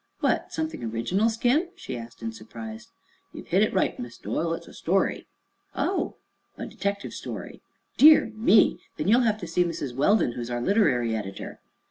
"What, 0.19 0.51
something 0.51 0.83
original, 0.83 1.29
Skim?" 1.29 1.69
she 1.75 1.95
asked 1.95 2.23
in 2.23 2.31
surprise. 2.31 2.87
"Ye've 3.33 3.45
hit 3.45 3.61
it 3.61 3.71
right, 3.71 3.99
Miss 3.99 4.17
Doyle; 4.17 4.53
it's 4.55 4.67
a 4.67 4.73
story." 4.73 5.27
"Oh!" 5.75 6.15
"A 6.57 6.65
detective 6.65 7.13
story." 7.13 7.61
"Dear 7.97 8.31
me! 8.33 8.79
Then 8.97 9.07
you'll 9.07 9.21
have 9.21 9.37
to 9.41 9.47
see 9.47 9.63
Mrs. 9.63 9.95
Weldon, 9.95 10.31
who 10.31 10.41
is 10.41 10.49
our 10.49 10.59
literary 10.59 11.15
editor." 11.15 11.59